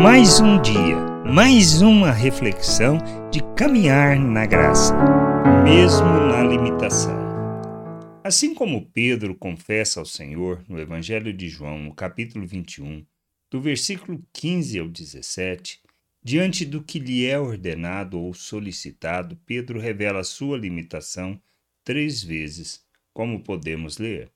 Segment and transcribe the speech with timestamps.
[0.00, 0.96] Mais um dia,
[1.26, 2.98] mais uma reflexão
[3.32, 4.94] de caminhar na graça,
[5.64, 7.18] mesmo na limitação.
[8.22, 13.04] Assim como Pedro confessa ao Senhor no Evangelho de João, no capítulo 21,
[13.50, 15.80] do versículo 15 ao 17,
[16.22, 21.42] diante do que lhe é ordenado ou solicitado, Pedro revela sua limitação
[21.82, 24.30] três vezes, como podemos ler.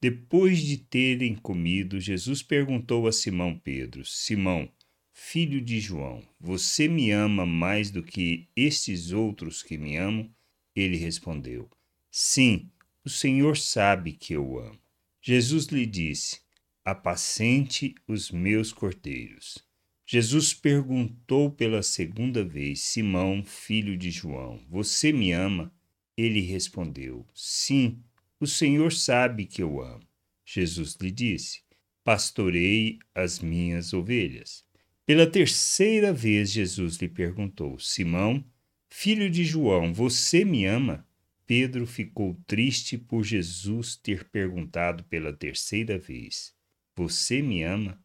[0.00, 4.68] Depois de terem comido, Jesus perguntou a Simão Pedro: Simão,
[5.12, 10.30] filho de João, você me ama mais do que estes outros que me amam?
[10.74, 11.68] Ele respondeu:
[12.10, 12.70] Sim,
[13.04, 14.78] o Senhor sabe que eu amo.
[15.20, 16.40] Jesus lhe disse:
[16.84, 19.58] Apacente os meus cordeiros.
[20.06, 25.72] Jesus perguntou pela segunda vez: Simão, filho de João, você me ama?
[26.16, 28.02] Ele respondeu: Sim,
[28.40, 30.06] o Senhor sabe que eu amo.
[30.44, 31.62] Jesus lhe disse:
[32.04, 34.64] Pastorei as minhas ovelhas.
[35.04, 38.44] Pela terceira vez, Jesus lhe perguntou: Simão,
[38.88, 41.06] filho de João, você me ama?
[41.44, 46.54] Pedro ficou triste por Jesus ter perguntado pela terceira vez:
[46.96, 48.00] Você me ama?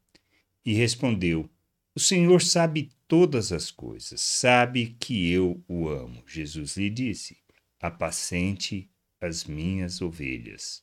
[0.65, 1.47] E respondeu:
[1.95, 6.23] O Senhor sabe todas as coisas, sabe que eu o amo.
[6.25, 7.37] Jesus lhe disse:
[7.79, 8.89] Apacente
[9.21, 10.81] as minhas ovelhas.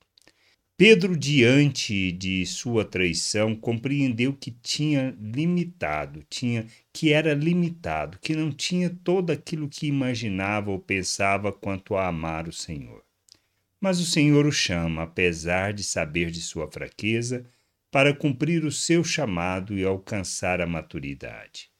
[0.76, 8.50] Pedro, diante de sua traição, compreendeu que tinha limitado, tinha que era limitado, que não
[8.50, 13.04] tinha todo aquilo que imaginava ou pensava quanto a amar o Senhor.
[13.80, 17.46] Mas o Senhor o chama, apesar de saber de sua fraqueza,
[17.88, 21.70] para cumprir o seu chamado e alcançar a maturidade.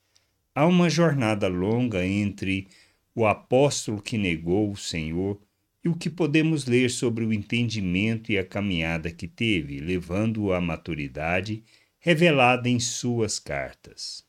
[0.54, 2.68] Há uma jornada longa entre
[3.12, 5.40] o apóstolo que negou o Senhor
[5.84, 10.60] e o que podemos ler sobre o entendimento e a caminhada que teve, levando-o à
[10.60, 11.62] maturidade
[12.00, 14.24] revelada em suas cartas.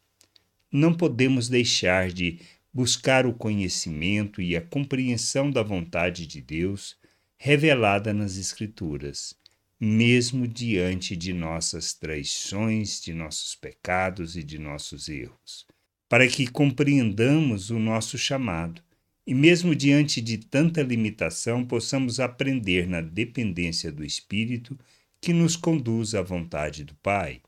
[0.72, 2.40] Não podemos deixar de
[2.74, 6.98] buscar o conhecimento e a compreensão da vontade de Deus
[7.38, 9.36] revelada nas Escrituras,
[9.80, 15.66] mesmo diante de nossas traições, de nossos pecados e de nossos erros,
[16.10, 18.85] para que compreendamos o nosso chamado
[19.28, 24.78] e mesmo diante de tanta limitação, possamos aprender na dependência do Espírito
[25.20, 27.42] que nos conduz à vontade do Pai.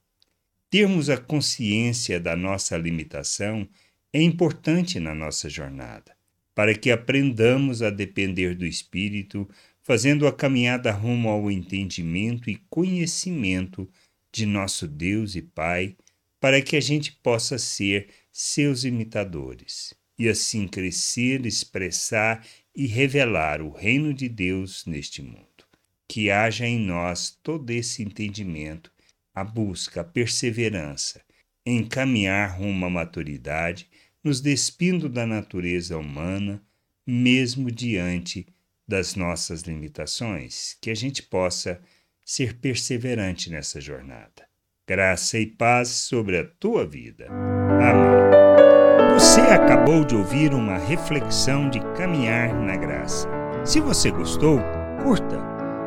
[0.70, 3.68] Termos a consciência da nossa limitação
[4.12, 6.16] é importante na nossa jornada,
[6.56, 9.48] para que aprendamos a depender do Espírito,
[9.84, 13.88] fazendo a caminhada rumo ao entendimento e conhecimento
[14.32, 15.96] de nosso Deus e Pai,
[16.40, 22.46] para que a gente possa ser seus imitadores e assim crescer, expressar
[22.76, 25.46] e revelar o reino de Deus neste mundo.
[26.08, 28.92] Que haja em nós todo esse entendimento,
[29.34, 31.22] a busca, a perseverança
[31.66, 33.90] em caminhar rumo à maturidade,
[34.24, 36.64] nos despindo da natureza humana,
[37.06, 38.48] mesmo diante
[38.88, 41.82] das nossas limitações, que a gente possa
[42.24, 44.48] ser perseverante nessa jornada.
[44.88, 47.28] Graça e paz sobre a tua vida.
[47.30, 48.27] Amém.
[49.18, 53.28] Você acabou de ouvir uma reflexão de caminhar na graça.
[53.64, 54.60] Se você gostou,
[55.02, 55.40] curta,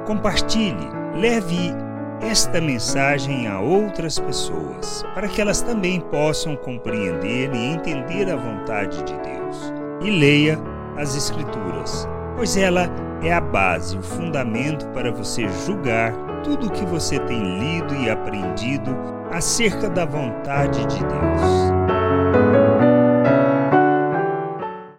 [0.04, 1.72] compartilhe, leve
[2.20, 9.00] esta mensagem a outras pessoas, para que elas também possam compreender e entender a vontade
[9.04, 9.72] de Deus.
[10.02, 10.58] E leia
[10.98, 12.90] as Escrituras, pois ela
[13.22, 16.12] é a base, o fundamento para você julgar
[16.42, 18.90] tudo o que você tem lido e aprendido
[19.30, 21.69] acerca da vontade de Deus.